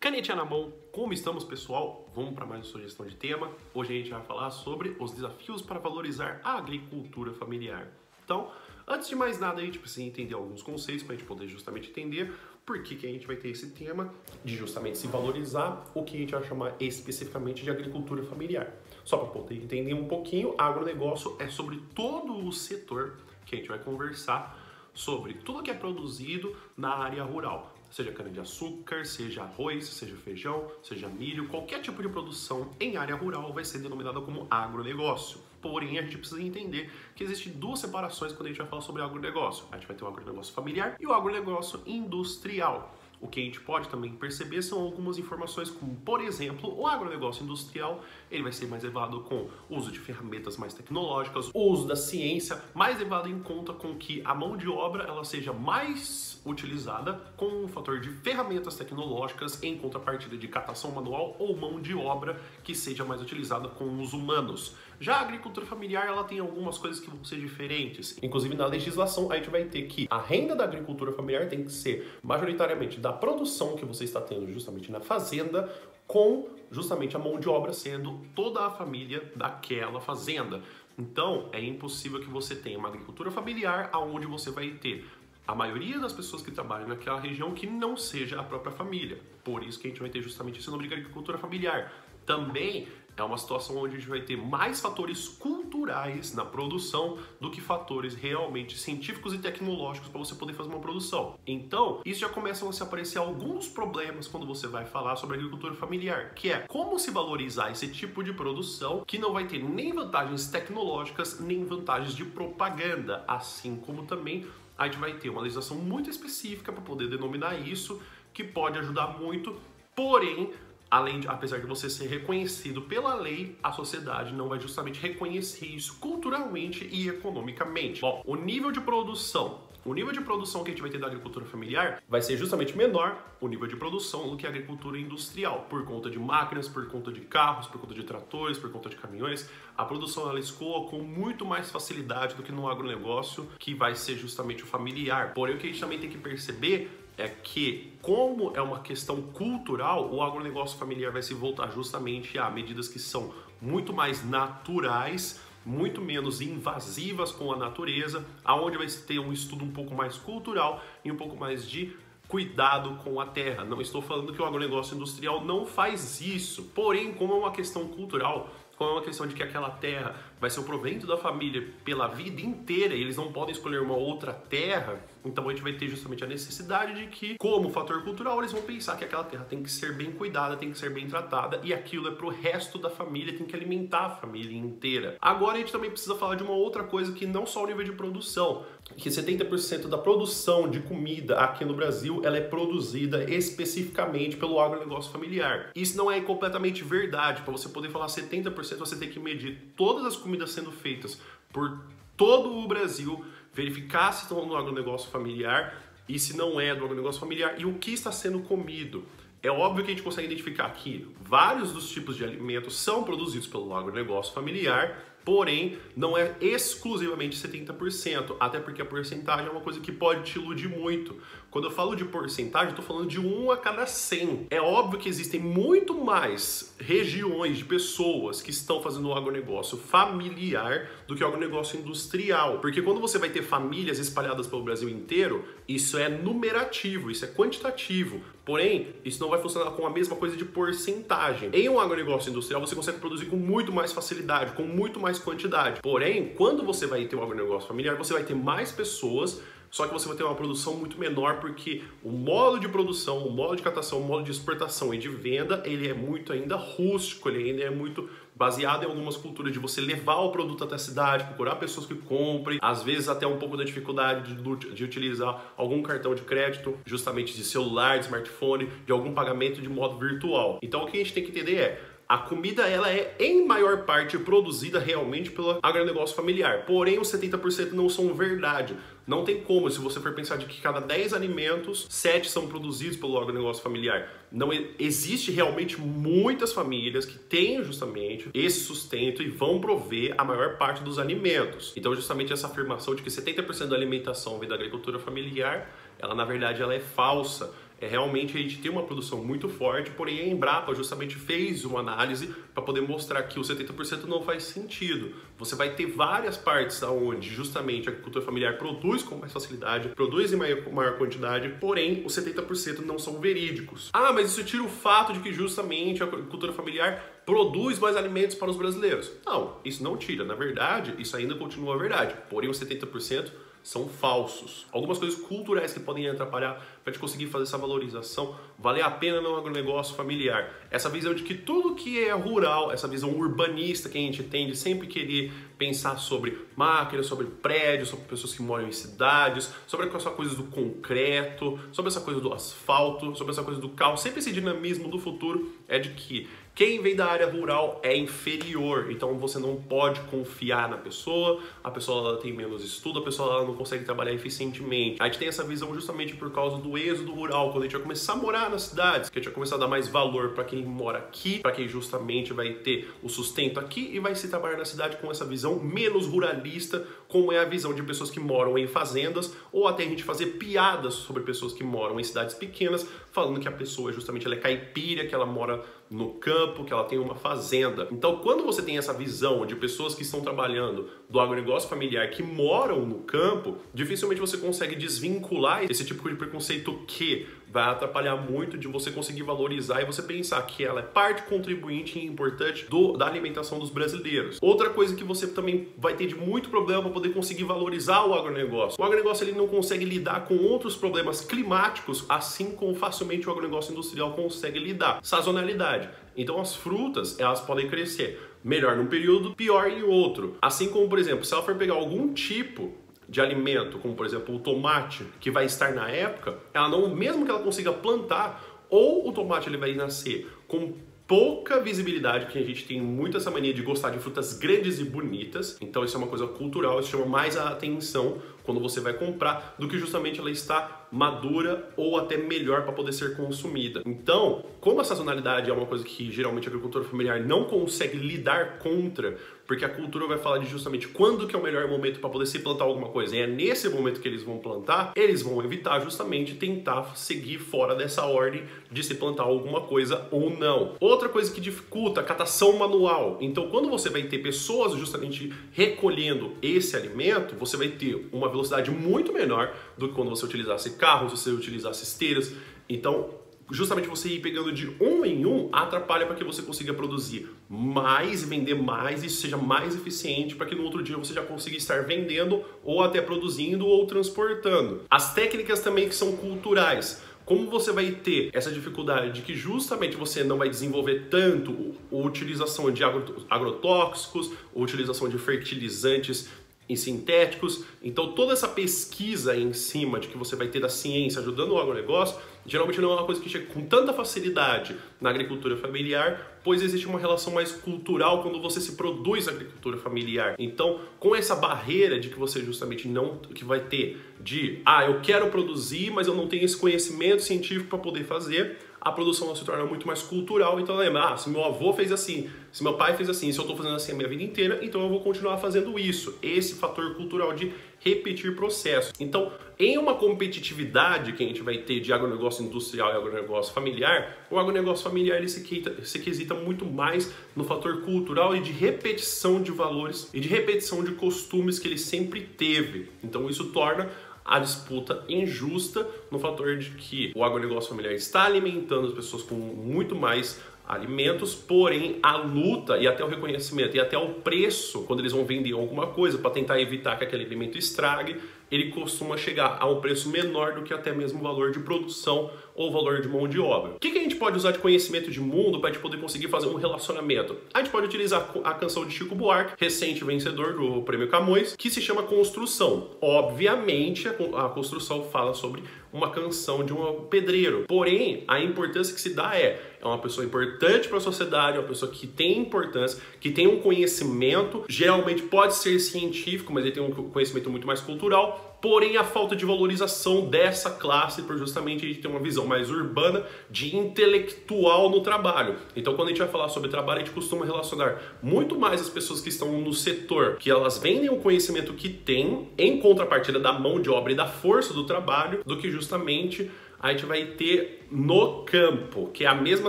Canetinha 0.00 0.34
na 0.34 0.46
mão, 0.46 0.72
como 0.90 1.12
estamos 1.12 1.44
pessoal? 1.44 2.10
Vamos 2.14 2.34
para 2.34 2.46
mais 2.46 2.64
uma 2.64 2.72
sugestão 2.72 3.06
de 3.06 3.14
tema. 3.14 3.52
Hoje 3.74 3.92
a 3.92 3.96
gente 3.98 4.08
vai 4.08 4.22
falar 4.22 4.50
sobre 4.50 4.96
os 4.98 5.12
desafios 5.12 5.60
para 5.60 5.78
valorizar 5.78 6.40
a 6.42 6.56
agricultura 6.56 7.34
familiar. 7.34 7.86
Então, 8.24 8.50
antes 8.88 9.10
de 9.10 9.14
mais 9.14 9.38
nada, 9.38 9.60
a 9.60 9.64
gente 9.64 9.78
precisa 9.78 10.02
entender 10.02 10.32
alguns 10.32 10.62
conceitos 10.62 11.02
para 11.02 11.14
a 11.14 11.18
gente 11.18 11.28
poder 11.28 11.46
justamente 11.48 11.90
entender 11.90 12.34
por 12.64 12.82
que, 12.82 12.96
que 12.96 13.06
a 13.06 13.10
gente 13.10 13.26
vai 13.26 13.36
ter 13.36 13.50
esse 13.50 13.72
tema 13.72 14.10
de 14.42 14.56
justamente 14.56 14.96
se 14.96 15.06
valorizar 15.06 15.84
o 15.94 16.02
que 16.02 16.16
a 16.16 16.20
gente 16.20 16.32
vai 16.32 16.44
chamar 16.44 16.74
especificamente 16.80 17.62
de 17.62 17.70
agricultura 17.70 18.22
familiar. 18.22 18.74
Só 19.04 19.18
para 19.18 19.28
poder 19.28 19.56
entender 19.56 19.92
um 19.92 20.08
pouquinho, 20.08 20.54
agronegócio 20.56 21.36
é 21.38 21.50
sobre 21.50 21.76
todo 21.94 22.42
o 22.42 22.50
setor 22.54 23.18
que 23.44 23.54
a 23.54 23.58
gente 23.58 23.68
vai 23.68 23.78
conversar 23.78 24.58
sobre 24.94 25.34
tudo 25.34 25.62
que 25.62 25.70
é 25.70 25.74
produzido 25.74 26.56
na 26.74 26.88
área 26.88 27.22
rural 27.22 27.74
seja 27.90 28.12
cana-de-açúcar, 28.12 29.04
seja 29.04 29.42
arroz, 29.42 29.86
seja 29.86 30.14
feijão, 30.16 30.70
seja 30.82 31.08
milho, 31.08 31.48
qualquer 31.48 31.80
tipo 31.80 32.00
de 32.02 32.08
produção 32.08 32.70
em 32.78 32.96
área 32.96 33.14
rural 33.14 33.52
vai 33.52 33.64
ser 33.64 33.78
denominada 33.78 34.20
como 34.20 34.46
agronegócio. 34.50 35.40
Porém, 35.60 35.98
a 35.98 36.02
gente 36.02 36.16
precisa 36.16 36.40
entender 36.40 36.90
que 37.14 37.22
existem 37.22 37.52
duas 37.52 37.80
separações 37.80 38.32
quando 38.32 38.46
a 38.46 38.48
gente 38.48 38.58
vai 38.58 38.66
falar 38.66 38.82
sobre 38.82 39.02
agronegócio. 39.02 39.64
A 39.70 39.76
gente 39.76 39.86
vai 39.86 39.96
ter 39.96 40.04
o 40.04 40.08
agronegócio 40.08 40.54
familiar 40.54 40.96
e 40.98 41.06
o 41.06 41.12
agronegócio 41.12 41.82
industrial. 41.84 42.94
O 43.20 43.28
que 43.28 43.40
a 43.40 43.44
gente 43.44 43.60
pode 43.60 43.88
também 43.88 44.12
perceber 44.12 44.62
são 44.62 44.80
algumas 44.80 45.18
informações, 45.18 45.70
como 45.70 45.94
por 45.96 46.22
exemplo, 46.22 46.74
o 46.74 46.86
agronegócio 46.86 47.44
industrial, 47.44 48.02
ele 48.30 48.42
vai 48.42 48.52
ser 48.52 48.66
mais 48.66 48.82
levado 48.82 49.20
com 49.20 49.48
o 49.68 49.76
uso 49.76 49.92
de 49.92 49.98
ferramentas 49.98 50.56
mais 50.56 50.72
tecnológicas, 50.72 51.50
o 51.52 51.70
uso 51.70 51.86
da 51.86 51.96
ciência, 51.96 52.62
mais 52.74 52.98
levado 52.98 53.28
em 53.28 53.38
conta 53.40 53.74
com 53.74 53.94
que 53.96 54.22
a 54.24 54.34
mão 54.34 54.56
de 54.56 54.68
obra 54.68 55.04
ela 55.04 55.22
seja 55.24 55.52
mais 55.52 56.40
utilizada 56.46 57.12
com 57.36 57.64
o 57.64 57.68
fator 57.68 58.00
de 58.00 58.08
ferramentas 58.08 58.76
tecnológicas 58.76 59.62
em 59.62 59.76
contrapartida 59.76 60.36
de 60.36 60.48
catação 60.48 60.90
manual 60.90 61.36
ou 61.38 61.54
mão 61.56 61.80
de 61.80 61.94
obra 61.94 62.40
que 62.64 62.74
seja 62.74 63.04
mais 63.04 63.20
utilizada 63.20 63.68
com 63.68 64.00
os 64.00 64.12
humanos. 64.14 64.74
Já 64.98 65.16
a 65.16 65.20
agricultura 65.20 65.66
familiar 65.66 66.06
ela 66.06 66.24
tem 66.24 66.38
algumas 66.38 66.76
coisas 66.76 67.00
que 67.00 67.10
vão 67.10 67.24
ser 67.24 67.40
diferentes. 67.40 68.18
Inclusive 68.22 68.54
na 68.54 68.66
legislação 68.66 69.30
a 69.30 69.36
gente 69.36 69.50
vai 69.50 69.64
ter 69.64 69.82
que 69.82 70.06
a 70.10 70.20
renda 70.20 70.54
da 70.54 70.64
agricultura 70.64 71.12
familiar 71.12 71.48
tem 71.48 71.64
que 71.64 71.72
ser 71.72 72.18
majoritariamente 72.22 73.00
da 73.00 73.09
da 73.10 73.12
produção 73.12 73.74
que 73.74 73.84
você 73.84 74.04
está 74.04 74.20
tendo 74.20 74.48
justamente 74.52 74.92
na 74.92 75.00
fazenda, 75.00 75.68
com 76.06 76.48
justamente 76.70 77.16
a 77.16 77.18
mão 77.18 77.40
de 77.40 77.48
obra 77.48 77.72
sendo 77.72 78.20
toda 78.36 78.64
a 78.64 78.70
família 78.70 79.32
daquela 79.34 80.00
fazenda. 80.00 80.62
Então, 80.96 81.48
é 81.52 81.60
impossível 81.60 82.20
que 82.20 82.28
você 82.28 82.54
tenha 82.54 82.78
uma 82.78 82.88
agricultura 82.88 83.30
familiar 83.30 83.90
aonde 83.92 84.26
você 84.26 84.52
vai 84.52 84.70
ter 84.70 85.04
a 85.46 85.54
maioria 85.56 85.98
das 85.98 86.12
pessoas 86.12 86.40
que 86.40 86.52
trabalham 86.52 86.86
naquela 86.86 87.18
região 87.18 87.52
que 87.52 87.66
não 87.66 87.96
seja 87.96 88.38
a 88.38 88.44
própria 88.44 88.70
família. 88.70 89.18
Por 89.42 89.64
isso 89.64 89.80
que 89.80 89.88
a 89.88 89.90
gente 89.90 90.00
vai 90.00 90.10
ter 90.10 90.22
justamente 90.22 90.60
esse 90.60 90.70
nome 90.70 90.86
de 90.86 90.94
agricultura 90.94 91.36
familiar. 91.36 91.92
Também 92.24 92.86
é 93.20 93.24
uma 93.24 93.38
situação 93.38 93.76
onde 93.76 93.96
a 93.96 93.98
gente 93.98 94.08
vai 94.08 94.20
ter 94.20 94.36
mais 94.36 94.80
fatores 94.80 95.28
culturais 95.28 96.34
na 96.34 96.44
produção 96.44 97.18
do 97.40 97.50
que 97.50 97.60
fatores 97.60 98.14
realmente 98.14 98.78
científicos 98.78 99.34
e 99.34 99.38
tecnológicos 99.38 100.08
para 100.08 100.18
você 100.18 100.34
poder 100.34 100.54
fazer 100.54 100.70
uma 100.70 100.80
produção. 100.80 101.38
Então, 101.46 102.00
isso 102.04 102.20
já 102.20 102.28
começam 102.28 102.68
a 102.68 102.72
se 102.72 102.82
aparecer 102.82 103.18
alguns 103.18 103.68
problemas 103.68 104.26
quando 104.26 104.46
você 104.46 104.66
vai 104.66 104.84
falar 104.84 105.16
sobre 105.16 105.36
agricultura 105.36 105.74
familiar, 105.74 106.34
que 106.34 106.50
é 106.50 106.60
como 106.60 106.98
se 106.98 107.10
valorizar 107.10 107.70
esse 107.70 107.88
tipo 107.88 108.22
de 108.22 108.32
produção 108.32 109.04
que 109.06 109.18
não 109.18 109.32
vai 109.32 109.46
ter 109.46 109.62
nem 109.62 109.92
vantagens 109.92 110.48
tecnológicas, 110.48 111.40
nem 111.40 111.64
vantagens 111.64 112.14
de 112.14 112.24
propaganda, 112.24 113.24
assim 113.26 113.76
como 113.76 114.04
também 114.04 114.46
a 114.76 114.86
gente 114.86 114.98
vai 114.98 115.12
ter 115.12 115.28
uma 115.28 115.42
legislação 115.42 115.76
muito 115.76 116.08
específica 116.08 116.72
para 116.72 116.80
poder 116.80 117.08
denominar 117.08 117.54
isso, 117.54 118.00
que 118.32 118.42
pode 118.42 118.78
ajudar 118.78 119.18
muito, 119.18 119.60
porém 119.94 120.52
além 120.90 121.20
de, 121.20 121.28
apesar 121.28 121.58
de 121.58 121.66
você 121.66 121.88
ser 121.88 122.08
reconhecido 122.08 122.82
pela 122.82 123.14
lei, 123.14 123.56
a 123.62 123.72
sociedade 123.72 124.34
não 124.34 124.48
vai 124.48 124.58
justamente 124.58 125.00
reconhecer 125.00 125.66
isso 125.66 125.98
culturalmente 125.98 126.88
e 126.90 127.08
economicamente. 127.08 128.00
Bom, 128.00 128.22
o 128.26 128.34
nível 128.34 128.72
de 128.72 128.80
produção 128.80 129.70
o 129.82 129.94
nível 129.94 130.12
de 130.12 130.20
produção 130.20 130.62
que 130.62 130.70
a 130.70 130.72
gente 130.74 130.82
vai 130.82 130.90
ter 130.90 130.98
da 130.98 131.06
agricultura 131.06 131.46
familiar 131.46 132.02
vai 132.06 132.20
ser 132.20 132.36
justamente 132.36 132.76
menor 132.76 133.18
o 133.40 133.48
nível 133.48 133.66
de 133.66 133.76
produção 133.76 134.28
do 134.28 134.36
que 134.36 134.46
a 134.46 134.50
agricultura 134.50 134.98
industrial, 134.98 135.66
por 135.70 135.86
conta 135.86 136.10
de 136.10 136.18
máquinas, 136.18 136.68
por 136.68 136.86
conta 136.88 137.10
de 137.10 137.22
carros, 137.22 137.66
por 137.66 137.80
conta 137.80 137.94
de 137.94 138.02
tratores, 138.02 138.58
por 138.58 138.70
conta 138.70 138.90
de 138.90 138.96
caminhões. 138.96 139.48
A 139.78 139.84
produção 139.86 140.28
ela 140.28 140.38
escoa 140.38 140.90
com 140.90 140.98
muito 140.98 141.46
mais 141.46 141.70
facilidade 141.70 142.34
do 142.34 142.42
que 142.42 142.52
no 142.52 142.68
agronegócio, 142.68 143.48
que 143.58 143.72
vai 143.72 143.94
ser 143.94 144.18
justamente 144.18 144.64
o 144.64 144.66
familiar. 144.66 145.32
Porém, 145.32 145.54
o 145.54 145.58
que 145.58 145.66
a 145.66 145.70
gente 145.70 145.80
também 145.80 145.98
tem 145.98 146.10
que 146.10 146.18
perceber 146.18 146.99
é 147.20 147.28
que, 147.28 147.92
como 148.00 148.52
é 148.56 148.62
uma 148.62 148.80
questão 148.80 149.20
cultural, 149.20 150.12
o 150.12 150.22
agronegócio 150.22 150.78
familiar 150.78 151.12
vai 151.12 151.22
se 151.22 151.34
voltar 151.34 151.70
justamente 151.70 152.38
a 152.38 152.48
medidas 152.50 152.88
que 152.88 152.98
são 152.98 153.32
muito 153.60 153.92
mais 153.92 154.24
naturais, 154.24 155.40
muito 155.64 156.00
menos 156.00 156.40
invasivas 156.40 157.30
com 157.30 157.52
a 157.52 157.56
natureza, 157.56 158.24
aonde 158.42 158.78
vai 158.78 158.88
se 158.88 159.06
ter 159.06 159.18
um 159.18 159.32
estudo 159.32 159.64
um 159.64 159.70
pouco 159.70 159.94
mais 159.94 160.16
cultural 160.16 160.82
e 161.04 161.12
um 161.12 161.16
pouco 161.16 161.36
mais 161.36 161.68
de 161.68 161.94
cuidado 162.26 162.96
com 163.02 163.20
a 163.20 163.26
terra. 163.26 163.64
Não 163.64 163.80
estou 163.80 164.00
falando 164.00 164.32
que 164.32 164.40
o 164.40 164.44
agronegócio 164.44 164.96
industrial 164.96 165.44
não 165.44 165.66
faz 165.66 166.20
isso, 166.20 166.62
porém, 166.74 167.12
como 167.12 167.34
é 167.34 167.36
uma 167.36 167.50
questão 167.50 167.86
cultural, 167.88 168.48
como 168.78 168.90
é 168.90 168.92
uma 168.94 169.02
questão 169.02 169.26
de 169.26 169.34
que 169.34 169.42
aquela 169.42 169.68
terra 169.68 170.14
vai 170.40 170.48
ser 170.48 170.60
o 170.60 170.62
provento 170.62 171.06
da 171.06 171.16
família 171.16 171.62
pela 171.84 172.08
vida 172.08 172.40
inteira 172.40 172.94
e 172.94 173.00
eles 173.02 173.16
não 173.16 173.30
podem 173.30 173.52
escolher 173.52 173.80
uma 173.80 173.94
outra 173.94 174.32
terra, 174.32 175.04
então 175.24 175.46
a 175.46 175.52
gente 175.52 175.62
vai 175.62 175.74
ter 175.74 175.86
justamente 175.88 176.24
a 176.24 176.26
necessidade 176.26 176.94
de 176.94 177.06
que, 177.08 177.36
como 177.38 177.68
fator 177.68 178.02
cultural, 178.02 178.38
eles 178.38 178.52
vão 178.52 178.62
pensar 178.62 178.96
que 178.96 179.04
aquela 179.04 179.24
terra 179.24 179.44
tem 179.44 179.62
que 179.62 179.70
ser 179.70 179.94
bem 179.94 180.10
cuidada, 180.12 180.56
tem 180.56 180.70
que 180.70 180.78
ser 180.78 180.90
bem 180.90 181.06
tratada 181.06 181.60
e 181.62 181.74
aquilo 181.74 182.08
é 182.08 182.12
pro 182.12 182.30
resto 182.30 182.78
da 182.78 182.88
família, 182.88 183.36
tem 183.36 183.46
que 183.46 183.54
alimentar 183.54 184.06
a 184.06 184.10
família 184.10 184.56
inteira. 184.56 185.16
Agora 185.20 185.56
a 185.56 185.58
gente 185.58 185.72
também 185.72 185.90
precisa 185.90 186.14
falar 186.14 186.36
de 186.36 186.42
uma 186.42 186.54
outra 186.54 186.84
coisa 186.84 187.12
que 187.12 187.26
não 187.26 187.44
só 187.44 187.62
o 187.62 187.66
nível 187.66 187.84
de 187.84 187.92
produção, 187.92 188.64
que 188.96 189.10
70% 189.10 189.88
da 189.88 189.98
produção 189.98 190.68
de 190.70 190.80
comida 190.80 191.38
aqui 191.38 191.64
no 191.64 191.74
Brasil, 191.74 192.22
ela 192.24 192.38
é 192.38 192.40
produzida 192.40 193.24
especificamente 193.30 194.36
pelo 194.36 194.58
agronegócio 194.58 195.12
familiar. 195.12 195.70
Isso 195.74 195.96
não 195.96 196.10
é 196.10 196.20
completamente 196.20 196.82
verdade, 196.82 197.42
para 197.42 197.52
você 197.52 197.68
poder 197.68 197.90
falar 197.90 198.06
70%, 198.06 198.78
você 198.78 198.96
tem 198.96 199.10
que 199.10 199.20
medir 199.20 199.72
todas 199.76 200.04
as 200.06 200.16
comidas 200.16 200.29
comidas 200.30 200.52
sendo 200.52 200.70
feitas 200.70 201.20
por 201.52 201.80
todo 202.16 202.56
o 202.56 202.68
Brasil, 202.68 203.24
verificar 203.52 204.12
se 204.12 204.22
estão 204.22 204.46
no 204.46 204.56
agronegócio 204.56 205.10
familiar 205.10 205.82
e 206.08 206.18
se 206.18 206.36
não 206.36 206.60
é 206.60 206.74
do 206.74 206.84
agronegócio 206.84 207.20
familiar 207.20 207.60
e 207.60 207.64
o 207.64 207.74
que 207.74 207.92
está 207.92 208.12
sendo 208.12 208.40
comido. 208.40 209.04
É 209.42 209.50
óbvio 209.50 209.84
que 209.84 209.90
a 209.90 209.94
gente 209.94 210.04
consegue 210.04 210.26
identificar 210.26 210.68
que 210.70 211.08
vários 211.20 211.72
dos 211.72 211.90
tipos 211.90 212.16
de 212.16 212.24
alimentos 212.24 212.76
são 212.76 213.02
produzidos 213.02 213.48
pelo 213.48 213.74
agronegócio 213.74 214.32
familiar, 214.32 215.02
porém 215.24 215.78
não 215.96 216.16
é 216.16 216.34
exclusivamente 216.40 217.36
70%, 217.36 218.36
até 218.38 218.58
porque 218.58 218.82
a 218.82 218.84
porcentagem 218.84 219.46
é 219.46 219.50
uma 219.50 219.60
coisa 219.60 219.80
que 219.80 219.92
pode 219.92 220.30
te 220.30 220.38
iludir 220.38 220.68
muito. 220.68 221.16
Quando 221.50 221.64
eu 221.64 221.70
falo 221.70 221.96
de 221.96 222.04
porcentagem, 222.04 222.70
estou 222.70 222.84
falando 222.84 223.08
de 223.08 223.18
1 223.18 223.50
a 223.50 223.56
cada 223.56 223.84
100. 223.84 224.46
É 224.50 224.60
óbvio 224.60 225.00
que 225.00 225.08
existem 225.08 225.40
muito 225.40 225.94
mais 225.94 226.74
regiões 226.78 227.58
de 227.58 227.64
pessoas 227.64 228.40
que 228.40 228.50
estão 228.50 228.80
fazendo 228.80 229.08
o 229.08 229.14
agronegócio 229.14 229.76
familiar 229.76 230.88
do 231.08 231.16
que 231.16 231.24
o 231.24 231.26
agronegócio 231.26 231.78
industrial. 231.78 232.60
Porque 232.60 232.80
quando 232.80 233.00
você 233.00 233.18
vai 233.18 233.30
ter 233.30 233.42
famílias 233.42 233.98
espalhadas 233.98 234.46
pelo 234.46 234.62
Brasil 234.62 234.88
inteiro, 234.88 235.44
isso 235.66 235.98
é 235.98 236.08
numerativo, 236.08 237.10
isso 237.10 237.24
é 237.24 237.28
quantitativo. 237.28 238.20
Porém, 238.44 238.88
isso 239.04 239.20
não 239.20 239.30
vai 239.30 239.40
funcionar 239.40 239.70
com 239.72 239.86
a 239.86 239.90
mesma 239.90 240.16
coisa 240.16 240.36
de 240.36 240.44
porcentagem. 240.44 241.50
Em 241.52 241.68
um 241.68 241.78
agronegócio 241.78 242.30
industrial, 242.30 242.60
você 242.60 242.74
consegue 242.74 242.98
produzir 242.98 243.26
com 243.26 243.36
muito 243.36 243.72
mais 243.72 243.92
facilidade, 243.92 244.52
com 244.52 244.62
muito 244.62 244.98
mais 244.98 245.18
quantidade. 245.18 245.80
Porém, 245.82 246.32
quando 246.36 246.64
você 246.64 246.86
vai 246.86 247.04
ter 247.04 247.16
um 247.16 247.22
agronegócio 247.22 247.68
familiar, 247.68 247.96
você 247.96 248.12
vai 248.12 248.24
ter 248.24 248.34
mais 248.34 248.72
pessoas 248.72 249.40
só 249.70 249.86
que 249.86 249.92
você 249.92 250.08
vai 250.08 250.16
ter 250.16 250.24
uma 250.24 250.34
produção 250.34 250.74
muito 250.74 250.98
menor 250.98 251.40
porque 251.40 251.82
o 252.02 252.10
modo 252.10 252.58
de 252.58 252.68
produção, 252.68 253.18
o 253.18 253.30
modo 253.30 253.56
de 253.56 253.62
catação, 253.62 254.00
o 254.00 254.04
modo 254.04 254.24
de 254.24 254.30
exportação 254.30 254.92
e 254.92 254.98
de 254.98 255.08
venda, 255.08 255.62
ele 255.64 255.88
é 255.88 255.94
muito 255.94 256.32
ainda 256.32 256.56
rústico, 256.56 257.28
ele 257.28 257.50
ainda 257.50 257.62
é 257.62 257.70
muito 257.70 258.08
baseado 258.34 258.84
em 258.84 258.86
algumas 258.86 259.16
culturas 259.16 259.52
de 259.52 259.58
você 259.58 259.80
levar 259.80 260.16
o 260.16 260.32
produto 260.32 260.64
até 260.64 260.74
a 260.74 260.78
cidade, 260.78 261.24
procurar 261.24 261.56
pessoas 261.56 261.86
que 261.86 261.94
comprem, 261.94 262.58
às 262.62 262.82
vezes 262.82 263.08
até 263.08 263.26
um 263.26 263.38
pouco 263.38 263.54
da 263.54 263.64
dificuldade 263.64 264.34
de, 264.34 264.74
de 264.74 264.82
utilizar 264.82 265.52
algum 265.56 265.82
cartão 265.82 266.14
de 266.14 266.22
crédito, 266.22 266.76
justamente 266.86 267.34
de 267.34 267.44
celular, 267.44 267.98
de 267.98 268.06
smartphone, 268.06 268.68
de 268.86 268.92
algum 268.92 269.12
pagamento 269.12 269.60
de 269.60 269.68
modo 269.68 269.98
virtual. 269.98 270.58
Então 270.62 270.82
o 270.82 270.86
que 270.86 270.96
a 270.96 271.00
gente 271.00 271.12
tem 271.12 271.22
que 271.22 271.30
entender 271.30 271.56
é 271.56 271.80
a 272.10 272.18
comida 272.18 272.62
ela 272.66 272.90
é 272.90 273.14
em 273.20 273.46
maior 273.46 273.84
parte 273.84 274.18
produzida 274.18 274.80
realmente 274.80 275.30
pelo 275.30 275.60
agronegócio 275.62 276.16
familiar. 276.16 276.64
Porém, 276.66 276.98
os 276.98 277.06
70% 277.06 277.70
não 277.70 277.88
são 277.88 278.12
verdade. 278.12 278.74
Não 279.06 279.24
tem 279.24 279.40
como, 279.42 279.70
se 279.70 279.78
você 279.78 280.00
for 280.00 280.12
pensar 280.12 280.36
de 280.36 280.46
que 280.46 280.60
cada 280.60 280.80
10 280.80 281.14
alimentos, 281.14 281.86
7 281.88 282.28
são 282.28 282.48
produzidos 282.48 282.96
pelo 282.96 283.16
agronegócio 283.16 283.62
familiar. 283.62 284.10
Não 284.32 284.50
existe 284.76 285.30
realmente 285.30 285.80
muitas 285.80 286.52
famílias 286.52 287.04
que 287.04 287.16
têm 287.16 287.62
justamente 287.62 288.28
esse 288.34 288.58
sustento 288.58 289.22
e 289.22 289.28
vão 289.28 289.60
prover 289.60 290.12
a 290.18 290.24
maior 290.24 290.58
parte 290.58 290.82
dos 290.82 290.98
alimentos. 290.98 291.72
Então, 291.76 291.94
justamente 291.94 292.32
essa 292.32 292.48
afirmação 292.48 292.96
de 292.96 293.02
que 293.02 293.08
70% 293.08 293.66
da 293.66 293.76
alimentação 293.76 294.36
vem 294.40 294.48
da 294.48 294.56
agricultura 294.56 294.98
familiar, 294.98 295.70
ela 295.96 296.14
na 296.16 296.24
verdade 296.24 296.60
ela 296.60 296.74
é 296.74 296.80
falsa 296.80 297.54
é 297.80 297.86
realmente 297.86 298.36
a 298.36 298.40
gente 298.40 298.58
ter 298.58 298.68
uma 298.68 298.82
produção 298.82 299.24
muito 299.24 299.48
forte, 299.48 299.90
porém 299.90 300.20
a 300.20 300.26
Embrapa 300.26 300.74
justamente 300.74 301.16
fez 301.16 301.64
uma 301.64 301.80
análise 301.80 302.28
para 302.52 302.62
poder 302.62 302.82
mostrar 302.82 303.22
que 303.22 303.38
o 303.38 303.42
70% 303.42 304.04
não 304.04 304.22
faz 304.22 304.44
sentido. 304.44 305.14
Você 305.38 305.56
vai 305.56 305.74
ter 305.74 305.86
várias 305.86 306.36
partes 306.36 306.82
onde 306.82 307.28
justamente 307.30 307.88
a 307.88 307.92
agricultura 307.92 308.24
familiar 308.24 308.58
produz 308.58 309.02
com 309.02 309.16
mais 309.16 309.32
facilidade, 309.32 309.88
produz 309.88 310.32
em 310.32 310.36
maior, 310.36 310.70
maior 310.70 310.98
quantidade, 310.98 311.48
porém 311.60 312.02
os 312.04 312.14
70% 312.14 312.80
não 312.80 312.98
são 312.98 313.18
verídicos. 313.18 313.88
Ah, 313.92 314.12
mas 314.12 314.30
isso 314.30 314.44
tira 314.44 314.62
o 314.62 314.68
fato 314.68 315.12
de 315.12 315.20
que 315.20 315.32
justamente 315.32 316.02
a 316.02 316.06
agricultura 316.06 316.52
familiar 316.52 317.22
produz 317.24 317.78
mais 317.78 317.96
alimentos 317.96 318.34
para 318.34 318.50
os 318.50 318.56
brasileiros. 318.56 319.10
Não, 319.24 319.58
isso 319.64 319.82
não 319.82 319.96
tira. 319.96 320.24
Na 320.24 320.34
verdade, 320.34 320.94
isso 320.98 321.16
ainda 321.16 321.34
continua 321.34 321.74
a 321.74 321.78
verdade. 321.78 322.14
Porém, 322.28 322.50
os 322.50 322.60
70% 322.60 323.30
são 323.62 323.88
falsos. 323.88 324.66
Algumas 324.72 324.98
coisas 324.98 325.18
culturais 325.20 325.72
que 325.72 325.80
podem 325.80 326.08
atrapalhar 326.08 326.64
para 326.82 326.92
te 326.92 326.98
conseguir 326.98 327.26
fazer 327.26 327.44
essa 327.44 327.58
valorização, 327.58 328.34
valer 328.58 328.82
a 328.82 328.90
pena 328.90 329.20
no 329.20 329.36
agronegócio 329.36 329.94
familiar. 329.94 330.52
Essa 330.70 330.88
visão 330.88 331.14
de 331.14 331.22
que 331.22 331.34
tudo 331.34 331.74
que 331.74 332.02
é 332.02 332.12
rural, 332.12 332.72
essa 332.72 332.88
visão 332.88 333.10
urbanista 333.10 333.88
que 333.88 333.98
a 333.98 334.00
gente 334.00 334.22
tem 334.22 334.46
de 334.46 334.56
sempre 334.56 334.86
querer 334.86 335.32
pensar 335.60 335.98
sobre 335.98 336.38
máquinas, 336.56 337.04
sobre 337.04 337.26
prédios, 337.26 337.90
sobre 337.90 338.06
pessoas 338.06 338.34
que 338.34 338.40
moram 338.40 338.66
em 338.66 338.72
cidades, 338.72 339.52
sobre 339.66 339.94
essa 339.94 340.10
coisa 340.10 340.34
do 340.34 340.44
concreto, 340.44 341.60
sobre 341.70 341.90
essa 341.90 342.00
coisa 342.00 342.18
do 342.18 342.32
asfalto, 342.32 343.14
sobre 343.14 343.34
essa 343.34 343.42
coisa 343.42 343.60
do 343.60 343.68
carro, 343.68 343.98
sempre 343.98 344.20
esse 344.20 344.32
dinamismo 344.32 344.88
do 344.88 344.98
futuro 344.98 345.52
é 345.68 345.78
de 345.78 345.90
que 345.90 346.26
quem 346.54 346.82
vem 346.82 346.94
da 346.94 347.06
área 347.06 347.30
rural 347.30 347.80
é 347.82 347.96
inferior, 347.96 348.90
então 348.90 349.16
você 349.18 349.38
não 349.38 349.56
pode 349.56 350.00
confiar 350.02 350.68
na 350.68 350.76
pessoa, 350.76 351.40
a 351.62 351.70
pessoa 351.70 352.18
tem 352.18 352.32
menos 352.34 352.62
estudo, 352.62 352.98
a 352.98 353.02
pessoa 353.02 353.44
não 353.46 353.54
consegue 353.54 353.84
trabalhar 353.84 354.12
eficientemente. 354.12 354.96
A 355.00 355.06
gente 355.06 355.18
tem 355.18 355.28
essa 355.28 355.44
visão 355.44 355.72
justamente 355.74 356.14
por 356.16 356.30
causa 356.30 356.58
do 356.58 356.76
êxodo 356.76 357.12
rural, 357.12 357.50
quando 357.50 357.62
a 357.62 357.66
gente 357.66 357.72
vai 357.72 357.82
começar 357.82 358.12
a 358.12 358.16
morar 358.16 358.50
nas 358.50 358.62
cidades, 358.62 359.08
que 359.08 359.18
a 359.18 359.22
gente 359.22 359.28
vai 359.28 359.34
começar 359.34 359.54
a 359.54 359.58
dar 359.58 359.68
mais 359.68 359.88
valor 359.88 360.30
para 360.30 360.44
quem 360.44 360.62
mora 360.62 360.98
aqui, 360.98 361.38
para 361.38 361.52
quem 361.52 361.66
justamente 361.66 362.32
vai 362.32 362.52
ter 362.52 362.92
o 363.02 363.08
sustento 363.08 363.58
aqui 363.58 363.88
e 363.94 363.98
vai 363.98 364.14
se 364.14 364.28
trabalhar 364.28 364.58
na 364.58 364.64
cidade 364.64 364.98
com 364.98 365.10
essa 365.10 365.24
visão 365.24 365.49
menos 365.58 366.06
ruralista, 366.06 366.86
como 367.08 367.32
é 367.32 367.38
a 367.38 367.44
visão 367.44 367.74
de 367.74 367.82
pessoas 367.82 368.10
que 368.10 368.20
moram 368.20 368.56
em 368.56 368.66
fazendas, 368.66 369.34
ou 369.50 369.66
até 369.66 369.82
a 369.82 369.88
gente 369.88 370.04
fazer 370.04 370.26
piadas 370.38 370.94
sobre 370.94 371.22
pessoas 371.22 371.52
que 371.52 371.64
moram 371.64 371.98
em 371.98 372.04
cidades 372.04 372.34
pequenas, 372.34 372.86
falando 373.10 373.40
que 373.40 373.48
a 373.48 373.52
pessoa 373.52 373.92
justamente 373.92 374.26
ela 374.26 374.34
é 374.34 374.38
caipira, 374.38 375.06
que 375.06 375.14
ela 375.14 375.26
mora 375.26 375.64
no 375.90 376.10
campo, 376.14 376.64
que 376.64 376.72
ela 376.72 376.84
tem 376.84 376.98
uma 376.98 377.16
fazenda. 377.16 377.88
Então, 377.90 378.18
quando 378.18 378.44
você 378.44 378.62
tem 378.62 378.78
essa 378.78 378.94
visão 378.94 379.44
de 379.44 379.56
pessoas 379.56 379.94
que 379.94 380.02
estão 380.02 380.20
trabalhando 380.20 380.88
do 381.08 381.18
agronegócio 381.18 381.68
familiar 381.68 382.08
que 382.10 382.22
moram 382.22 382.86
no 382.86 383.00
campo, 383.00 383.56
dificilmente 383.74 384.20
você 384.20 384.38
consegue 384.38 384.76
desvincular 384.76 385.64
esse 385.64 385.84
tipo 385.84 386.08
de 386.08 386.14
preconceito 386.14 386.72
que 386.86 387.26
vai 387.52 387.64
atrapalhar 387.64 388.16
muito 388.16 388.56
de 388.56 388.68
você 388.68 388.90
conseguir 388.90 389.22
valorizar 389.22 389.82
e 389.82 389.84
você 389.84 390.02
pensar 390.02 390.40
que 390.42 390.64
ela 390.64 390.80
é 390.80 390.82
parte 390.84 391.22
contribuinte 391.22 391.98
e 391.98 392.06
importante 392.06 392.64
do, 392.66 392.96
da 392.96 393.06
alimentação 393.06 393.58
dos 393.58 393.70
brasileiros. 393.70 394.38
Outra 394.40 394.70
coisa 394.70 394.94
que 394.94 395.02
você 395.02 395.26
também 395.26 395.68
vai 395.76 395.94
ter 395.94 396.06
de 396.06 396.14
muito 396.14 396.48
problema 396.48 396.82
para 396.82 396.92
poder 396.92 397.12
conseguir 397.12 397.44
valorizar 397.44 398.04
o 398.04 398.14
agronegócio. 398.14 398.80
O 398.80 398.84
agronegócio 398.84 399.24
ele 399.24 399.36
não 399.36 399.48
consegue 399.48 399.84
lidar 399.84 400.26
com 400.26 400.36
outros 400.36 400.76
problemas 400.76 401.20
climáticos 401.20 402.04
assim 402.08 402.52
como 402.52 402.74
facilmente 402.74 403.28
o 403.28 403.32
agronegócio 403.32 403.72
industrial 403.72 404.12
consegue 404.12 404.58
lidar. 404.58 405.00
Sazonalidade. 405.02 405.79
Então 406.20 406.38
as 406.38 406.54
frutas, 406.54 407.18
elas 407.18 407.40
podem 407.40 407.66
crescer 407.66 408.20
melhor 408.44 408.76
num 408.76 408.86
período, 408.86 409.34
pior 409.34 409.70
em 409.70 409.82
outro. 409.82 410.36
Assim 410.42 410.68
como, 410.68 410.86
por 410.88 410.98
exemplo, 410.98 411.24
se 411.24 411.32
ela 411.32 411.42
for 411.42 411.54
pegar 411.54 411.74
algum 411.74 412.12
tipo 412.12 412.74
de 413.08 413.20
alimento, 413.20 413.78
como 413.78 413.94
por 413.94 414.04
exemplo 414.04 414.36
o 414.36 414.38
tomate, 414.38 415.04
que 415.18 415.30
vai 415.30 415.46
estar 415.46 415.72
na 415.74 415.88
época, 415.88 416.38
ela 416.52 416.68
não, 416.68 416.94
mesmo 416.94 417.24
que 417.24 417.30
ela 417.30 417.40
consiga 417.40 417.72
plantar, 417.72 418.44
ou 418.68 419.08
o 419.08 419.12
tomate 419.12 419.48
ele 419.48 419.56
vai 419.56 419.72
nascer 419.72 420.30
com 420.46 420.74
pouca 421.08 421.58
visibilidade, 421.58 422.26
que 422.26 422.38
a 422.38 422.44
gente 422.44 422.64
tem 422.64 422.80
muito 422.80 423.16
essa 423.16 423.32
mania 423.32 423.52
de 423.52 423.62
gostar 423.62 423.90
de 423.90 423.98
frutas 423.98 424.38
grandes 424.38 424.78
e 424.78 424.84
bonitas, 424.84 425.56
então 425.60 425.84
isso 425.84 425.96
é 425.96 425.98
uma 425.98 426.06
coisa 426.06 426.24
cultural, 426.28 426.78
isso 426.78 426.90
chama 426.90 427.06
mais 427.06 427.36
a 427.36 427.48
atenção 427.48 428.18
quando 428.50 428.60
você 428.60 428.80
vai 428.80 428.94
comprar, 428.94 429.54
do 429.56 429.68
que 429.68 429.78
justamente 429.78 430.18
ela 430.18 430.30
está 430.30 430.88
madura 430.90 431.70
ou 431.76 431.96
até 431.96 432.16
melhor 432.16 432.62
para 432.62 432.72
poder 432.72 432.92
ser 432.92 433.16
consumida. 433.16 433.80
Então, 433.86 434.44
como 434.60 434.80
a 434.80 434.84
sazonalidade 434.84 435.48
é 435.48 435.52
uma 435.52 435.66
coisa 435.66 435.84
que 435.84 436.10
geralmente 436.10 436.48
a 436.48 436.50
agricultura 436.50 436.84
familiar 436.84 437.20
não 437.20 437.44
consegue 437.44 437.96
lidar 437.96 438.58
contra, 438.58 439.16
porque 439.46 439.64
a 439.64 439.68
cultura 439.68 440.06
vai 440.06 440.18
falar 440.18 440.38
de 440.38 440.46
justamente 440.46 440.88
quando 440.88 441.26
que 441.26 441.34
é 441.34 441.38
o 441.38 441.42
melhor 441.42 441.68
momento 441.68 442.00
para 442.00 442.10
poder 442.10 442.26
se 442.26 442.40
plantar 442.40 442.64
alguma 442.64 442.88
coisa, 442.88 443.16
e 443.16 443.20
é 443.20 443.26
nesse 443.26 443.68
momento 443.68 444.00
que 444.00 444.08
eles 444.08 444.22
vão 444.22 444.38
plantar, 444.38 444.92
eles 444.96 445.22
vão 445.22 445.42
evitar 445.44 445.80
justamente 445.80 446.34
tentar 446.34 446.96
seguir 446.96 447.38
fora 447.38 447.74
dessa 447.74 448.04
ordem 448.04 448.42
de 448.70 448.82
se 448.82 448.96
plantar 448.96 449.22
alguma 449.24 449.60
coisa 449.62 450.08
ou 450.10 450.30
não. 450.30 450.74
Outra 450.80 451.08
coisa 451.08 451.32
que 451.32 451.40
dificulta 451.40 452.00
a 452.00 452.04
catação 452.04 452.56
manual. 452.56 453.18
Então, 453.20 453.48
quando 453.48 453.70
você 453.70 453.88
vai 453.88 454.02
ter 454.02 454.18
pessoas 454.18 454.72
justamente 454.78 455.32
recolhendo 455.52 456.32
esse 456.42 456.76
alimento, 456.76 457.36
você 457.36 457.56
vai 457.56 457.68
ter 457.68 458.08
uma 458.12 458.28
velocidade 458.28 458.39
velocidade 458.40 458.70
muito 458.70 459.12
menor 459.12 459.54
do 459.76 459.88
que 459.88 459.94
quando 459.94 460.10
você 460.10 460.24
utilizasse 460.24 460.70
carros, 460.70 461.12
você 461.12 461.30
utilizasse 461.30 461.84
esteiras. 461.84 462.32
Então, 462.68 463.10
justamente 463.50 463.88
você 463.88 464.08
ir 464.08 464.20
pegando 464.20 464.52
de 464.52 464.68
um 464.80 465.04
em 465.04 465.26
um 465.26 465.48
atrapalha 465.52 466.06
para 466.06 466.14
que 466.14 466.24
você 466.24 466.42
consiga 466.42 466.72
produzir 466.72 467.28
mais 467.48 468.24
vender 468.24 468.54
mais 468.54 469.02
e 469.02 469.06
isso 469.06 469.20
seja 469.20 469.36
mais 469.36 469.74
eficiente 469.74 470.36
para 470.36 470.46
que 470.46 470.54
no 470.54 470.62
outro 470.62 470.82
dia 470.82 470.96
você 470.96 471.12
já 471.12 471.22
consiga 471.22 471.56
estar 471.56 471.84
vendendo 471.84 472.44
ou 472.64 472.82
até 472.82 473.00
produzindo 473.00 473.66
ou 473.66 473.86
transportando. 473.86 474.82
As 474.90 475.14
técnicas 475.14 475.60
também 475.60 475.88
que 475.88 475.94
são 475.94 476.16
culturais. 476.16 477.02
Como 477.24 477.48
você 477.48 477.70
vai 477.70 477.92
ter 477.92 478.30
essa 478.32 478.50
dificuldade 478.50 479.12
de 479.12 479.22
que 479.22 479.36
justamente 479.36 479.96
você 479.96 480.24
não 480.24 480.36
vai 480.36 480.48
desenvolver 480.48 481.06
tanto 481.08 481.76
a 481.92 481.96
utilização 481.96 482.72
de 482.72 482.82
agrotóxicos, 482.82 484.32
a 484.32 484.58
utilização 484.58 485.08
de 485.08 485.16
fertilizantes 485.16 486.28
em 486.70 486.76
sintéticos. 486.76 487.64
Então, 487.82 488.12
toda 488.12 488.32
essa 488.32 488.46
pesquisa 488.46 489.36
em 489.36 489.52
cima 489.52 489.98
de 489.98 490.06
que 490.06 490.16
você 490.16 490.36
vai 490.36 490.46
ter 490.46 490.60
da 490.60 490.68
ciência 490.68 491.20
ajudando 491.20 491.50
o 491.50 491.58
agronegócio, 491.58 492.16
geralmente 492.46 492.80
não 492.80 492.92
é 492.92 492.94
uma 492.94 493.04
coisa 493.04 493.20
que 493.20 493.28
chega 493.28 493.46
com 493.46 493.62
tanta 493.66 493.92
facilidade 493.92 494.76
na 495.00 495.10
agricultura 495.10 495.56
familiar, 495.56 496.38
pois 496.44 496.62
existe 496.62 496.86
uma 496.86 496.98
relação 496.98 497.32
mais 497.32 497.50
cultural 497.50 498.22
quando 498.22 498.40
você 498.40 498.60
se 498.60 498.76
produz 498.76 499.26
agricultura 499.26 499.76
familiar. 499.78 500.36
Então, 500.38 500.80
com 501.00 501.14
essa 501.14 501.34
barreira 501.34 501.98
de 501.98 502.08
que 502.08 502.18
você 502.18 502.40
justamente 502.40 502.86
não 502.86 503.16
que 503.16 503.44
vai 503.44 503.58
ter 503.58 504.00
de, 504.20 504.62
ah, 504.64 504.84
eu 504.84 505.00
quero 505.00 505.28
produzir, 505.28 505.90
mas 505.90 506.06
eu 506.06 506.14
não 506.14 506.28
tenho 506.28 506.44
esse 506.44 506.56
conhecimento 506.56 507.22
científico 507.22 507.68
para 507.68 507.78
poder 507.78 508.04
fazer, 508.04 508.58
a 508.80 508.90
produção 508.90 509.34
se 509.36 509.44
torna 509.44 509.64
muito 509.64 509.86
mais 509.86 510.02
cultural. 510.02 510.58
Então 510.58 510.76
lembra, 510.76 511.10
ah, 511.10 511.16
se 511.16 511.28
meu 511.28 511.44
avô 511.44 511.72
fez 511.72 511.92
assim, 511.92 512.30
se 512.50 512.62
meu 512.62 512.74
pai 512.74 512.96
fez 512.96 513.10
assim, 513.10 513.30
se 513.30 513.38
eu 513.38 513.42
estou 513.42 513.56
fazendo 513.56 513.74
assim 513.76 513.92
a 513.92 513.94
minha 513.94 514.08
vida 514.08 514.22
inteira, 514.22 514.60
então 514.62 514.80
eu 514.80 514.88
vou 514.88 515.00
continuar 515.00 515.36
fazendo 515.38 515.78
isso. 515.78 516.18
Esse 516.22 516.54
fator 516.54 516.94
cultural 516.94 517.32
de 517.32 517.52
repetir 517.80 518.36
processos. 518.36 518.92
Então, 519.00 519.32
em 519.58 519.78
uma 519.78 519.94
competitividade 519.94 521.12
que 521.12 521.24
a 521.24 521.26
gente 521.26 521.42
vai 521.42 521.58
ter 521.58 521.80
de 521.80 521.92
agronegócio 521.92 522.44
industrial 522.44 522.92
e 522.92 522.96
agronegócio 522.96 523.52
familiar, 523.52 524.26
o 524.30 524.38
agronegócio 524.38 524.84
familiar 524.84 525.18
ele 525.18 525.28
se, 525.28 525.42
quita, 525.42 525.82
se 525.84 525.98
quesita 525.98 526.34
muito 526.34 526.64
mais 526.66 527.12
no 527.34 527.42
fator 527.42 527.82
cultural 527.82 528.36
e 528.36 528.40
de 528.40 528.52
repetição 528.52 529.42
de 529.42 529.50
valores 529.50 530.10
e 530.12 530.20
de 530.20 530.28
repetição 530.28 530.84
de 530.84 530.92
costumes 530.92 531.58
que 531.58 531.68
ele 531.68 531.78
sempre 531.78 532.20
teve. 532.20 532.90
Então, 533.02 533.28
isso 533.28 533.46
torna 533.46 533.90
a 534.30 534.38
disputa 534.38 535.04
injusta 535.08 535.84
no 536.08 536.20
fator 536.20 536.56
de 536.56 536.70
que 536.70 537.10
o 537.16 537.24
agronegócio 537.24 537.68
familiar 537.68 537.92
está 537.94 538.22
alimentando 538.22 538.86
as 538.86 538.94
pessoas 538.94 539.24
com 539.24 539.34
muito 539.34 539.96
mais 539.96 540.40
alimentos, 540.68 541.34
porém 541.34 541.98
a 542.00 542.16
luta 542.16 542.78
e 542.78 542.86
até 542.86 543.04
o 543.04 543.08
reconhecimento 543.08 543.76
e 543.76 543.80
até 543.80 543.98
o 543.98 544.10
preço, 544.10 544.84
quando 544.84 545.00
eles 545.00 545.10
vão 545.10 545.24
vender 545.24 545.52
alguma 545.52 545.88
coisa 545.88 546.16
para 546.16 546.30
tentar 546.30 546.60
evitar 546.60 546.96
que 546.96 547.02
aquele 547.02 547.24
alimento 547.24 547.58
estrague, 547.58 548.16
ele 548.52 548.70
costuma 548.70 549.16
chegar 549.16 549.58
a 549.60 549.66
um 549.66 549.80
preço 549.80 550.08
menor 550.08 550.54
do 550.54 550.62
que 550.62 550.72
até 550.72 550.92
mesmo 550.92 551.18
o 551.18 551.22
valor 551.24 551.50
de 551.50 551.58
produção 551.58 552.30
ou 552.60 552.70
valor 552.70 553.00
de 553.00 553.08
mão 553.08 553.26
de 553.26 553.40
obra. 553.40 553.72
O 553.72 553.78
que, 553.78 553.90
que 553.90 553.98
a 553.98 554.02
gente 554.02 554.16
pode 554.16 554.36
usar 554.36 554.50
de 554.50 554.58
conhecimento 554.58 555.10
de 555.10 555.18
mundo 555.18 555.58
para 555.60 555.70
a 555.70 555.72
gente 555.72 555.80
poder 555.80 555.98
conseguir 555.98 556.28
fazer 556.28 556.46
um 556.46 556.56
relacionamento? 556.56 557.34
A 557.54 557.60
gente 557.60 557.70
pode 557.70 557.86
utilizar 557.86 558.30
a 558.44 558.52
canção 558.52 558.84
de 558.84 558.92
Chico 558.92 559.14
Buarque, 559.14 559.54
recente 559.58 560.04
vencedor 560.04 560.52
do 560.52 560.82
Prêmio 560.82 561.08
Camões, 561.08 561.56
que 561.56 561.70
se 561.70 561.80
chama 561.80 562.02
Construção. 562.02 562.90
Obviamente, 563.00 564.08
a 564.08 564.48
construção 564.50 565.04
fala 565.04 565.32
sobre 565.32 565.62
uma 565.90 566.10
canção 566.10 566.62
de 566.62 566.74
um 566.74 567.04
pedreiro. 567.04 567.64
Porém, 567.66 568.24
a 568.28 568.38
importância 568.38 568.94
que 568.94 569.00
se 569.00 569.14
dá 569.14 569.34
é 569.34 569.70
é 569.80 569.86
uma 569.86 569.98
pessoa 569.98 570.26
importante 570.26 570.88
para 570.88 570.98
a 570.98 571.00
sociedade, 571.00 571.56
é 571.56 571.60
uma 571.60 571.66
pessoa 571.66 571.90
que 571.90 572.06
tem 572.06 572.38
importância, 572.38 573.00
que 573.18 573.30
tem 573.30 573.46
um 573.46 573.60
conhecimento, 573.60 574.64
geralmente 574.68 575.22
pode 575.22 575.54
ser 575.54 575.78
científico, 575.78 576.52
mas 576.52 576.64
ele 576.64 576.74
tem 576.74 576.82
um 576.82 576.90
conhecimento 576.90 577.48
muito 577.48 577.66
mais 577.66 577.80
cultural, 577.80 578.49
porém 578.60 578.96
a 578.96 579.04
falta 579.04 579.34
de 579.34 579.44
valorização 579.44 580.26
dessa 580.26 580.70
classe 580.70 581.22
por 581.22 581.36
justamente 581.38 581.84
a 581.84 581.88
gente 581.88 582.00
ter 582.00 582.08
uma 582.08 582.20
visão 582.20 582.46
mais 582.46 582.70
urbana 582.70 583.24
de 583.50 583.76
intelectual 583.76 584.90
no 584.90 585.00
trabalho. 585.00 585.56
Então 585.74 585.94
quando 585.94 586.08
a 586.08 586.10
gente 586.10 586.20
vai 586.20 586.28
falar 586.28 586.48
sobre 586.48 586.68
trabalho, 586.68 587.00
a 587.00 587.04
gente 587.04 587.14
costuma 587.14 587.44
relacionar 587.44 588.00
muito 588.22 588.58
mais 588.58 588.80
as 588.80 588.88
pessoas 588.88 589.20
que 589.20 589.28
estão 589.28 589.52
no 589.60 589.72
setor, 589.72 590.36
que 590.36 590.50
elas 590.50 590.78
vendem 590.78 591.10
o 591.10 591.16
conhecimento 591.16 591.72
que 591.72 591.88
têm 591.88 592.48
em 592.58 592.80
contrapartida 592.80 593.38
da 593.38 593.52
mão 593.52 593.80
de 593.80 593.90
obra 593.90 594.12
e 594.12 594.16
da 594.16 594.26
força 594.26 594.72
do 594.74 594.84
trabalho, 594.84 595.42
do 595.44 595.56
que 595.56 595.70
justamente 595.70 596.50
a 596.80 596.92
gente 596.92 597.04
vai 597.04 597.24
ter 597.24 597.86
no 597.90 598.42
campo, 598.44 599.10
que 599.12 599.24
é 599.24 599.26
a 599.26 599.34
mesma 599.34 599.68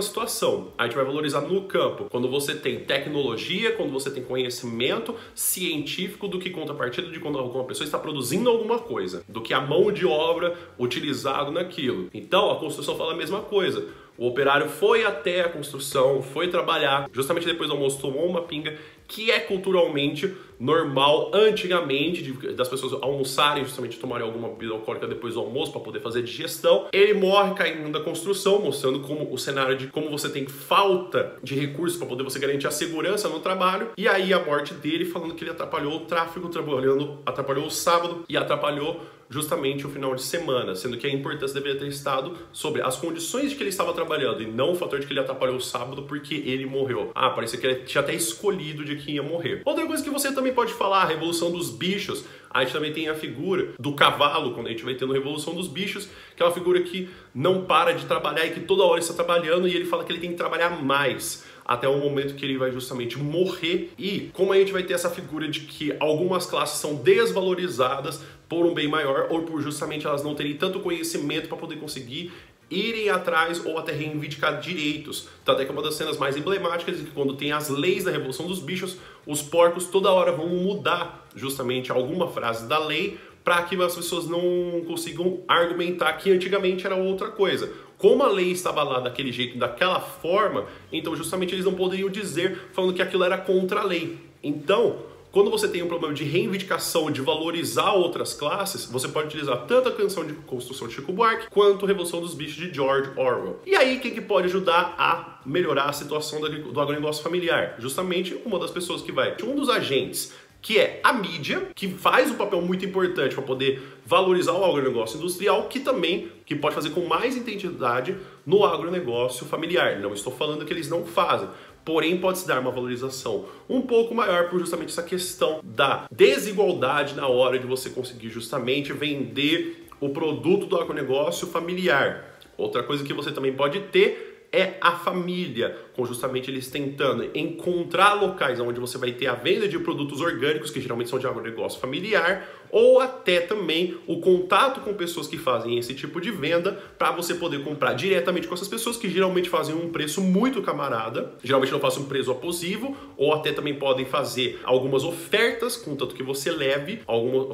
situação. 0.00 0.72
A 0.78 0.84
gente 0.84 0.94
vai 0.94 1.04
valorizar 1.04 1.42
no 1.42 1.62
campo, 1.64 2.06
quando 2.08 2.28
você 2.28 2.54
tem 2.54 2.80
tecnologia, 2.80 3.72
quando 3.72 3.92
você 3.92 4.10
tem 4.10 4.24
conhecimento 4.24 5.14
científico 5.34 6.26
do 6.26 6.38
que 6.38 6.48
contrapartida 6.50 7.08
de 7.08 7.20
quando 7.20 7.38
alguma 7.38 7.64
pessoa 7.64 7.84
está 7.84 7.98
produzindo 7.98 8.48
alguma 8.48 8.78
coisa, 8.78 9.24
do 9.28 9.42
que 9.42 9.52
a 9.52 9.60
mão 9.60 9.92
de 9.92 10.06
obra 10.06 10.56
utilizado 10.78 11.52
naquilo. 11.52 12.08
Então, 12.14 12.50
a 12.50 12.56
construção 12.56 12.96
fala 12.96 13.12
a 13.12 13.16
mesma 13.16 13.40
coisa. 13.40 13.88
O 14.16 14.26
operário 14.26 14.68
foi 14.68 15.04
até 15.04 15.40
a 15.40 15.48
construção, 15.48 16.22
foi 16.22 16.48
trabalhar, 16.48 17.08
justamente 17.12 17.46
depois 17.46 17.68
do 17.68 17.74
almoço 17.74 18.00
tomou 18.00 18.26
uma 18.26 18.42
pinga, 18.42 18.78
que 19.08 19.30
é 19.30 19.40
culturalmente 19.40 20.32
normal 20.62 21.32
antigamente 21.34 22.22
de, 22.22 22.54
das 22.54 22.68
pessoas 22.68 22.92
almoçarem, 23.02 23.64
justamente 23.64 23.98
tomarem 23.98 24.24
alguma 24.24 24.48
bebida 24.48 24.72
alcoólica 24.72 25.08
depois 25.08 25.34
do 25.34 25.40
almoço 25.40 25.72
para 25.72 25.80
poder 25.80 26.00
fazer 26.00 26.22
digestão. 26.22 26.86
Ele 26.92 27.14
morre 27.14 27.52
caindo 27.54 27.90
da 27.90 28.00
construção, 28.00 28.60
mostrando 28.60 29.00
como 29.00 29.32
o 29.32 29.36
cenário 29.36 29.76
de 29.76 29.88
como 29.88 30.08
você 30.08 30.28
tem 30.28 30.46
falta 30.46 31.36
de 31.42 31.56
recursos 31.56 31.98
para 31.98 32.06
poder 32.06 32.22
você 32.22 32.38
garantir 32.38 32.68
a 32.68 32.70
segurança 32.70 33.28
no 33.28 33.40
trabalho. 33.40 33.90
E 33.98 34.06
aí 34.06 34.32
a 34.32 34.38
morte 34.38 34.72
dele 34.74 35.04
falando 35.04 35.34
que 35.34 35.42
ele 35.42 35.50
atrapalhou 35.50 35.96
o 35.96 36.00
tráfego 36.00 36.48
trabalhando, 36.48 37.18
atrapalhou 37.26 37.66
o 37.66 37.70
sábado 37.70 38.24
e 38.28 38.36
atrapalhou 38.36 39.00
justamente 39.32 39.86
o 39.86 39.90
final 39.90 40.14
de 40.14 40.22
semana, 40.22 40.74
sendo 40.74 40.98
que 40.98 41.06
a 41.06 41.10
importância 41.10 41.54
deveria 41.54 41.80
ter 41.80 41.88
estado 41.88 42.36
sobre 42.52 42.82
as 42.82 42.96
condições 42.98 43.50
de 43.50 43.56
que 43.56 43.62
ele 43.62 43.70
estava 43.70 43.92
trabalhando 43.94 44.42
e 44.42 44.46
não 44.46 44.72
o 44.72 44.74
fator 44.74 45.00
de 45.00 45.06
que 45.06 45.12
ele 45.12 45.20
atrapalhou 45.20 45.56
o 45.56 45.60
sábado 45.60 46.02
porque 46.02 46.34
ele 46.34 46.66
morreu. 46.66 47.10
Ah, 47.14 47.30
parecia 47.30 47.58
que 47.58 47.66
ele 47.66 47.76
tinha 47.84 48.02
até 48.02 48.14
escolhido 48.14 48.84
de 48.84 48.96
que 48.96 49.12
ia 49.12 49.22
morrer. 49.22 49.62
Outra 49.64 49.86
coisa 49.86 50.04
que 50.04 50.10
você 50.10 50.32
também 50.32 50.51
pode 50.52 50.72
falar, 50.72 51.02
a 51.02 51.06
Revolução 51.06 51.50
dos 51.50 51.70
Bichos. 51.70 52.24
A 52.50 52.62
gente 52.62 52.72
também 52.72 52.92
tem 52.92 53.08
a 53.08 53.14
figura 53.14 53.72
do 53.78 53.94
cavalo, 53.94 54.52
quando 54.52 54.66
a 54.66 54.70
gente 54.70 54.84
vai 54.84 54.94
tendo 54.94 55.12
a 55.12 55.16
Revolução 55.16 55.54
dos 55.54 55.68
Bichos, 55.68 56.08
que 56.36 56.42
é 56.42 56.46
uma 56.46 56.52
figura 56.52 56.82
que 56.82 57.08
não 57.34 57.64
para 57.64 57.92
de 57.92 58.04
trabalhar 58.04 58.44
e 58.44 58.50
que 58.50 58.60
toda 58.60 58.82
hora 58.82 59.00
está 59.00 59.14
trabalhando 59.14 59.66
e 59.66 59.74
ele 59.74 59.86
fala 59.86 60.04
que 60.04 60.12
ele 60.12 60.20
tem 60.20 60.30
que 60.30 60.36
trabalhar 60.36 60.82
mais 60.82 61.44
até 61.64 61.88
o 61.88 61.98
momento 61.98 62.34
que 62.34 62.44
ele 62.44 62.58
vai 62.58 62.70
justamente 62.70 63.18
morrer. 63.18 63.92
E 63.98 64.30
como 64.32 64.52
a 64.52 64.56
gente 64.56 64.72
vai 64.72 64.82
ter 64.82 64.92
essa 64.92 65.08
figura 65.08 65.48
de 65.48 65.60
que 65.60 65.94
algumas 65.98 66.44
classes 66.44 66.78
são 66.78 66.96
desvalorizadas 66.96 68.22
por 68.48 68.66
um 68.66 68.74
bem 68.74 68.86
maior 68.86 69.28
ou 69.30 69.42
por 69.42 69.62
justamente 69.62 70.06
elas 70.06 70.22
não 70.22 70.34
terem 70.34 70.54
tanto 70.54 70.80
conhecimento 70.80 71.48
para 71.48 71.56
poder 71.56 71.76
conseguir 71.76 72.32
irem 72.72 73.10
atrás 73.10 73.64
ou 73.64 73.78
até 73.78 73.92
reivindicar 73.92 74.60
direitos. 74.60 75.28
Tanto 75.44 75.60
é 75.60 75.64
que 75.64 75.70
é 75.70 75.74
uma 75.74 75.82
das 75.82 75.94
cenas 75.94 76.16
mais 76.16 76.36
emblemáticas 76.36 77.00
é 77.00 77.04
que 77.04 77.10
quando 77.10 77.34
tem 77.34 77.52
as 77.52 77.68
leis 77.68 78.04
da 78.04 78.10
Revolução 78.10 78.46
dos 78.46 78.60
Bichos, 78.60 78.96
os 79.26 79.42
porcos 79.42 79.86
toda 79.86 80.10
hora 80.10 80.32
vão 80.32 80.48
mudar 80.48 81.28
justamente 81.36 81.92
alguma 81.92 82.28
frase 82.28 82.66
da 82.66 82.78
lei 82.78 83.18
para 83.44 83.62
que 83.62 83.80
as 83.82 83.94
pessoas 83.94 84.26
não 84.26 84.84
consigam 84.86 85.40
argumentar 85.48 86.12
que 86.14 86.30
antigamente 86.30 86.86
era 86.86 86.94
outra 86.94 87.28
coisa. 87.28 87.72
Como 87.98 88.22
a 88.22 88.28
lei 88.28 88.50
estava 88.50 88.82
lá 88.82 89.00
daquele 89.00 89.30
jeito, 89.30 89.58
daquela 89.58 90.00
forma, 90.00 90.66
então 90.90 91.14
justamente 91.14 91.54
eles 91.54 91.64
não 91.64 91.74
poderiam 91.74 92.08
dizer 92.08 92.68
falando 92.72 92.94
que 92.94 93.02
aquilo 93.02 93.24
era 93.24 93.38
contra 93.38 93.80
a 93.80 93.84
lei. 93.84 94.18
Então, 94.42 94.98
quando 95.32 95.50
você 95.50 95.66
tem 95.66 95.82
um 95.82 95.88
problema 95.88 96.14
de 96.14 96.24
reivindicação, 96.24 97.10
de 97.10 97.22
valorizar 97.22 97.92
outras 97.94 98.34
classes, 98.34 98.84
você 98.84 99.08
pode 99.08 99.28
utilizar 99.28 99.64
tanto 99.66 99.88
a 99.88 99.92
canção 99.92 100.26
de 100.26 100.34
construção 100.34 100.86
de 100.86 100.94
Chico 100.94 101.10
Buarque 101.10 101.48
quanto 101.48 101.86
a 101.86 101.88
Revolução 101.88 102.20
dos 102.20 102.34
Bichos 102.34 102.56
de 102.56 102.72
George 102.72 103.10
Orwell. 103.16 103.58
E 103.64 103.74
aí, 103.74 103.98
quem 103.98 104.12
que 104.12 104.20
pode 104.20 104.46
ajudar 104.48 104.94
a 104.98 105.40
melhorar 105.46 105.84
a 105.84 105.92
situação 105.94 106.38
do 106.38 106.80
agronegócio 106.80 107.22
familiar? 107.22 107.76
Justamente 107.78 108.38
uma 108.44 108.58
das 108.58 108.70
pessoas 108.70 109.00
que 109.00 109.10
vai, 109.10 109.34
um 109.42 109.56
dos 109.56 109.70
agentes 109.70 110.34
que 110.62 110.78
é 110.78 111.00
a 111.02 111.12
mídia, 111.12 111.70
que 111.74 111.88
faz 111.88 112.30
um 112.30 112.36
papel 112.36 112.62
muito 112.62 112.84
importante 112.84 113.34
para 113.34 113.42
poder 113.42 113.82
valorizar 114.06 114.52
o 114.52 114.64
agronegócio 114.64 115.18
industrial, 115.18 115.64
que 115.64 115.80
também 115.80 116.30
que 116.46 116.54
pode 116.54 116.72
fazer 116.72 116.90
com 116.90 117.04
mais 117.04 117.36
intensidade 117.36 118.16
no 118.46 118.64
agronegócio 118.64 119.44
familiar. 119.44 119.98
Não 119.98 120.14
estou 120.14 120.32
falando 120.32 120.64
que 120.64 120.72
eles 120.72 120.88
não 120.88 121.04
fazem, 121.04 121.48
porém 121.84 122.18
pode 122.18 122.38
se 122.38 122.46
dar 122.46 122.60
uma 122.60 122.70
valorização 122.70 123.46
um 123.68 123.82
pouco 123.82 124.14
maior 124.14 124.48
por 124.48 124.58
justamente 124.58 124.90
essa 124.90 125.02
questão 125.02 125.60
da 125.62 126.06
desigualdade 126.10 127.14
na 127.14 127.26
hora 127.26 127.58
de 127.58 127.66
você 127.66 127.90
conseguir 127.90 128.30
justamente 128.30 128.92
vender 128.92 129.88
o 130.00 130.08
produto 130.10 130.66
do 130.66 130.76
agronegócio 130.76 131.46
familiar. 131.46 132.38
Outra 132.56 132.82
coisa 132.82 133.04
que 133.04 133.14
você 133.14 133.30
também 133.32 133.52
pode 133.52 133.80
ter 133.80 134.31
é 134.52 134.74
a 134.80 134.92
família, 134.92 135.76
com 135.96 136.04
justamente 136.04 136.50
eles 136.50 136.68
tentando 136.68 137.30
encontrar 137.34 138.14
locais 138.14 138.60
onde 138.60 138.78
você 138.78 138.98
vai 138.98 139.12
ter 139.12 139.26
a 139.26 139.34
venda 139.34 139.66
de 139.66 139.78
produtos 139.78 140.20
orgânicos, 140.20 140.70
que 140.70 140.80
geralmente 140.80 141.10
são 141.10 141.18
de 141.18 141.26
agronegócio 141.26 141.80
familiar, 141.80 142.46
ou 142.70 143.00
até 143.00 143.40
também 143.40 143.98
o 144.06 144.20
contato 144.20 144.80
com 144.80 144.94
pessoas 144.94 145.28
que 145.28 145.36
fazem 145.36 145.78
esse 145.78 145.94
tipo 145.94 146.20
de 146.20 146.30
venda 146.30 146.72
para 146.98 147.10
você 147.10 147.34
poder 147.34 147.62
comprar 147.62 147.92
diretamente 147.92 148.48
com 148.48 148.54
essas 148.54 148.68
pessoas 148.68 148.96
que 148.96 149.10
geralmente 149.10 149.50
fazem 149.50 149.74
um 149.74 149.90
preço 149.90 150.22
muito 150.22 150.62
camarada, 150.62 151.34
geralmente 151.44 151.70
não 151.70 151.80
fazem 151.80 152.02
um 152.02 152.06
preço 152.06 152.30
abusivo, 152.30 152.96
ou 153.16 153.34
até 153.34 153.52
também 153.52 153.74
podem 153.74 154.06
fazer 154.06 154.60
algumas 154.64 155.04
ofertas, 155.04 155.76
contanto 155.76 156.14
que 156.14 156.22
você 156.22 156.50
leve 156.50 157.00
alguma, 157.06 157.44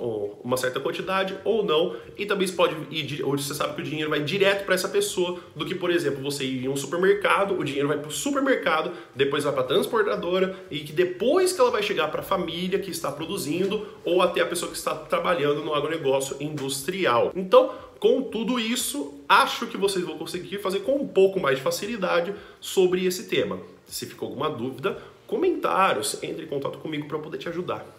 uma 0.42 0.56
certa 0.56 0.78
quantidade 0.78 1.36
ou 1.44 1.64
não, 1.64 1.96
e 2.16 2.24
também 2.24 2.46
você 2.46 2.54
pode 2.54 2.76
ir, 2.90 3.22
ou 3.24 3.36
você 3.36 3.54
sabe 3.54 3.74
que 3.74 3.82
o 3.82 3.84
dinheiro 3.84 4.10
vai 4.10 4.22
direto 4.22 4.64
para 4.64 4.74
essa 4.74 4.88
pessoa, 4.88 5.40
do 5.56 5.66
que, 5.66 5.74
por 5.74 5.90
exemplo, 5.90 6.22
você 6.22 6.44
ir 6.44 6.64
em 6.64 6.68
um 6.68 6.76
supermercado, 6.88 7.58
o 7.58 7.62
dinheiro 7.62 7.88
vai 7.88 7.98
para 7.98 8.08
o 8.08 8.12
supermercado, 8.12 8.92
depois 9.14 9.44
vai 9.44 9.52
para 9.52 9.62
a 9.62 9.66
transportadora, 9.66 10.56
e 10.70 10.80
que 10.80 10.92
depois 10.92 11.52
que 11.52 11.60
ela 11.60 11.70
vai 11.70 11.82
chegar 11.82 12.08
para 12.08 12.20
a 12.20 12.24
família 12.24 12.78
que 12.78 12.90
está 12.90 13.12
produzindo, 13.12 13.86
ou 14.04 14.22
até 14.22 14.40
a 14.40 14.46
pessoa 14.46 14.70
que 14.70 14.76
está 14.76 14.94
trabalhando 14.94 15.62
no 15.62 15.74
agronegócio 15.74 16.36
industrial. 16.40 17.32
Então, 17.36 17.72
com 18.00 18.22
tudo 18.22 18.58
isso, 18.58 19.14
acho 19.28 19.66
que 19.66 19.76
vocês 19.76 20.04
vão 20.04 20.16
conseguir 20.16 20.58
fazer 20.58 20.80
com 20.80 20.96
um 20.96 21.06
pouco 21.06 21.38
mais 21.38 21.58
de 21.58 21.62
facilidade 21.62 22.34
sobre 22.60 23.04
esse 23.04 23.28
tema. 23.28 23.58
Se 23.86 24.06
ficou 24.06 24.28
alguma 24.28 24.48
dúvida, 24.48 24.98
comentários, 25.26 26.22
entre 26.22 26.44
em 26.44 26.48
contato 26.48 26.78
comigo 26.78 27.06
para 27.06 27.18
poder 27.18 27.38
te 27.38 27.48
ajudar. 27.48 27.97